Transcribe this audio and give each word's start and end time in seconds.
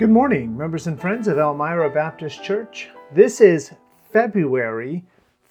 Good 0.00 0.08
morning, 0.08 0.56
members 0.56 0.86
and 0.86 0.98
friends 0.98 1.28
of 1.28 1.36
Elmira 1.36 1.90
Baptist 1.90 2.42
Church. 2.42 2.88
This 3.12 3.38
is 3.42 3.72
February 4.10 5.04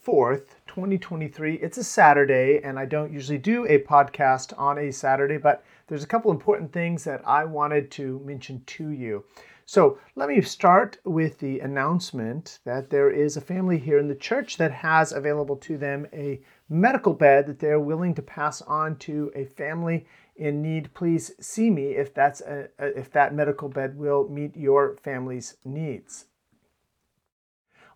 4th, 0.04 0.56
2023. 0.70 1.56
It's 1.56 1.80
a 1.80 1.84
Saturday, 1.84 2.62
and 2.64 2.78
I 2.78 2.86
don't 2.86 3.12
usually 3.12 3.40
do 3.40 3.66
a 3.66 3.80
podcast 3.80 4.54
on 4.56 4.78
a 4.78 4.92
Saturday, 4.92 5.38
but 5.38 5.64
there's 5.88 6.04
a 6.04 6.08
couple 6.08 6.30
important 6.30 6.72
things 6.72 7.04
that 7.06 7.28
I 7.28 7.44
wanted 7.44 7.90
to 7.92 8.22
mention 8.24 8.62
to 8.68 8.92
you. 8.92 9.26
So 9.66 9.98
let 10.16 10.30
me 10.30 10.42
start 10.42 11.00
with 11.06 11.40
the 11.40 11.60
announcement 11.62 12.60
that 12.66 12.92
there 12.92 13.10
is 13.10 13.36
a 13.36 13.42
family 13.42 13.80
here 13.80 13.98
in 13.98 14.08
the 14.08 14.14
church 14.14 14.58
that 14.58 14.72
has 14.72 15.12
available 15.12 15.56
to 15.58 15.76
them 15.76 16.06
a 16.14 16.40
medical 16.70 17.14
bed 17.14 17.48
that 17.48 17.58
they're 17.58 17.80
willing 17.80 18.14
to 18.14 18.22
pass 18.22 18.62
on 18.62 18.96
to 18.98 19.32
a 19.36 19.46
family 19.46 20.06
in 20.36 20.62
need, 20.62 20.94
please 20.94 21.32
see 21.40 21.72
me 21.72 21.96
if 21.96 22.14
that's 22.14 22.42
a, 22.42 22.70
if 22.80 23.12
that 23.12 23.34
medical 23.34 23.70
bed 23.70 23.98
will 23.98 24.30
meet 24.30 24.56
your 24.56 24.98
family's 24.98 25.58
needs. 25.66 26.26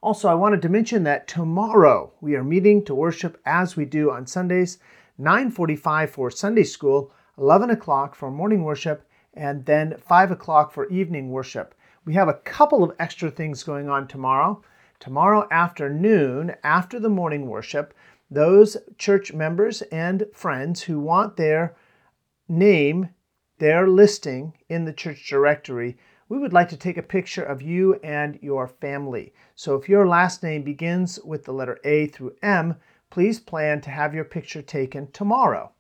Also, 0.04 0.28
I 0.28 0.34
wanted 0.34 0.62
to 0.64 0.68
mention 0.68 1.06
that 1.06 1.30
tomorrow 1.30 2.12
we 2.20 2.36
are 2.36 2.44
meeting 2.44 2.84
to 2.84 2.94
worship 2.94 3.40
as 3.46 3.78
we 3.78 3.86
do 3.86 4.12
on 4.12 4.28
Sundays, 4.28 4.78
9:45 5.18 6.10
for 6.10 6.30
Sunday 6.30 6.66
school, 6.66 7.10
11 7.38 7.70
o'clock 7.70 8.14
for 8.14 8.30
morning 8.30 8.66
worship, 8.66 9.08
and 9.34 9.66
then 9.66 9.96
5 9.98 10.32
o'clock 10.32 10.74
for 10.74 10.90
evening 10.90 11.32
worship. 11.32 11.74
We 12.04 12.16
have 12.16 12.28
a 12.28 12.34
couple 12.34 12.84
of 12.84 12.94
extra 13.00 13.32
things 13.32 13.64
going 13.64 13.88
on 13.88 14.10
tomorrow. 14.10 14.62
Tomorrow 15.00 15.48
afternoon, 15.50 16.54
after 16.66 17.00
the 17.00 17.08
morning 17.08 17.48
worship, 17.48 17.94
those 18.30 18.76
church 18.98 19.32
members 19.32 19.84
and 19.84 20.26
friends 20.34 20.82
who 20.82 21.00
want 21.00 21.38
their 21.38 21.78
name 22.50 23.08
their 23.64 23.88
listing 23.88 24.52
in 24.68 24.84
the 24.84 24.92
church 24.92 25.30
directory, 25.30 25.98
we 26.28 26.38
would 26.38 26.52
like 26.52 26.68
to 26.68 26.76
take 26.76 26.98
a 26.98 27.02
picture 27.02 27.44
of 27.44 27.62
you 27.62 27.94
and 28.04 28.38
your 28.42 28.68
family. 28.68 29.34
So 29.56 29.76
if 29.76 29.88
your 29.88 30.06
last 30.06 30.44
name 30.44 30.64
begins 30.64 31.18
with 31.24 31.46
the 31.46 31.54
letter 31.54 31.80
A 31.86 32.08
through 32.08 32.36
M, 32.42 32.76
please 33.10 33.40
plan 33.40 33.80
to 33.80 33.90
have 33.90 34.14
your 34.14 34.26
picture 34.26 34.62
taken 34.62 35.10
tomorrow. 35.14 35.72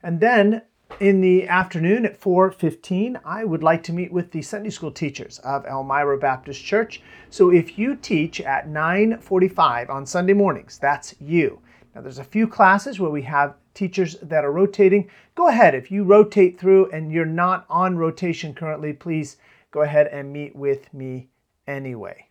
And 0.00 0.20
then 0.20 0.62
in 1.00 1.22
the 1.22 1.48
afternoon 1.48 2.06
at 2.06 2.20
4:15, 2.20 3.18
I 3.24 3.42
would 3.42 3.64
like 3.64 3.82
to 3.84 3.92
meet 3.92 4.12
with 4.12 4.30
the 4.30 4.42
Sunday 4.42 4.70
school 4.70 4.92
teachers 4.92 5.40
of 5.40 5.66
Elmira 5.66 6.16
Baptist 6.16 6.64
Church. 6.64 7.02
So 7.30 7.50
if 7.50 7.76
you 7.76 7.96
teach 7.96 8.40
at 8.40 8.68
9:45 8.68 9.90
on 9.90 10.06
Sunday 10.06 10.34
mornings, 10.34 10.78
that's 10.78 11.20
you. 11.20 11.58
Now 11.94 12.00
there's 12.00 12.18
a 12.18 12.24
few 12.24 12.48
classes 12.48 12.98
where 12.98 13.10
we 13.10 13.22
have 13.22 13.54
teachers 13.72 14.16
that 14.22 14.44
are 14.44 14.52
rotating, 14.52 15.08
go 15.34 15.48
ahead. 15.48 15.74
If 15.74 15.90
you 15.90 16.02
rotate 16.04 16.58
through 16.58 16.90
and 16.90 17.12
you're 17.12 17.24
not 17.24 17.66
on 17.68 17.96
rotation 17.96 18.52
currently, 18.54 18.92
please 18.92 19.36
go 19.70 19.82
ahead 19.82 20.08
and 20.08 20.32
meet 20.32 20.56
with 20.56 20.92
me 20.92 21.28
anyway. 21.66 22.28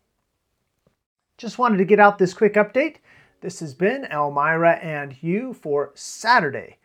Just 1.37 1.57
wanted 1.57 1.77
to 1.77 1.85
get 1.85 1.99
out 1.99 2.17
this 2.17 2.33
quick 2.33 2.55
update. 2.55 2.97
This 3.41 3.59
has 3.59 3.73
been 3.73 4.05
Elmira 4.05 4.75
and 4.75 5.15
you 5.21 5.53
for 5.53 5.91
Saturday, 5.95 6.77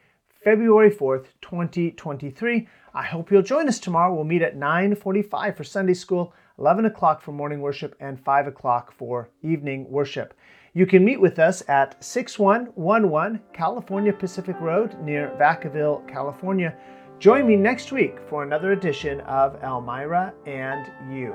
February 0.42 0.90
4th, 0.90 1.26
2023. 1.40 2.68
I 2.94 3.02
hope 3.02 3.30
you'll 3.30 3.42
join 3.42 3.68
us 3.68 3.78
tomorrow. 3.78 4.14
We'll 4.14 4.24
meet 4.24 4.42
at 4.42 4.56
9:45 4.56 5.56
for 5.56 5.62
Sunday 5.62 5.94
school, 5.94 6.34
11 6.58 6.86
o'clock 6.86 7.20
for 7.20 7.30
morning 7.30 7.60
worship, 7.60 7.94
and 8.00 8.18
5 8.18 8.48
o'clock 8.48 8.90
for 8.90 9.28
evening 9.42 9.88
worship. 9.88 10.34
You 10.78 10.86
can 10.86 11.04
meet 11.04 11.20
with 11.20 11.40
us 11.40 11.64
at 11.68 11.96
6111 12.04 13.40
California 13.52 14.12
Pacific 14.12 14.54
Road 14.60 14.96
near 15.00 15.34
Vacaville, 15.36 16.06
California. 16.06 16.72
Join 17.18 17.48
me 17.48 17.56
next 17.56 17.90
week 17.90 18.20
for 18.28 18.44
another 18.44 18.70
edition 18.70 19.20
of 19.22 19.60
Elmira 19.64 20.32
and 20.46 20.88
You. 21.12 21.34